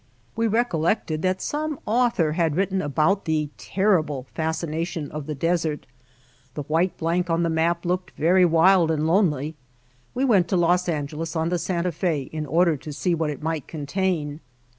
[0.35, 5.85] We recol lected that some author had written about the "terrible fascination" of the desert.
[6.55, 9.53] The white blank on the map looked very wild and lonely.
[10.15, 13.43] We went to Los Angeles on the Santa Fe in order to see what it
[13.43, 14.39] might contain.